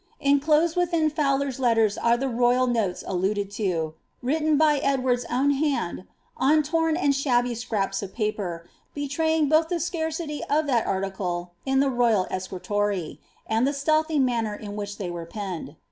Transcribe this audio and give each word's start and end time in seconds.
"'Encloa«<d 0.25 0.73
within 0.75 1.11
Fowler's 1.11 1.59
letter 1.59 1.87
are 2.01 2.17
the 2.17 2.27
royal 2.27 2.65
notes 2.65 3.03
alluded 3.05 3.59
lo, 3.59 3.93
written 4.23 4.57
Vy 4.57 4.77
Edward's 4.79 5.25
own 5.25 5.51
hand 5.51 6.07
on 6.37 6.63
torn 6.63 6.97
and 6.97 7.13
shabby 7.13 7.53
scraps 7.53 8.01
of 8.01 8.11
paper, 8.11 8.67
betraying 8.95 9.47
both 9.47 9.69
the 9.69 9.79
scarchy 9.79 10.41
of 10.49 10.65
that 10.65 10.87
article 10.87 11.51
in 11.67 11.81
the 11.81 11.89
royal 11.91 12.25
escritoire, 12.31 13.19
and 13.45 13.67
the 13.67 13.73
stealthy 13.73 14.17
manner 14.17 14.55
In 14.55 14.71
vrhith 14.71 14.97
they 14.97 15.11
were 15.11 15.27
penned. 15.27 15.75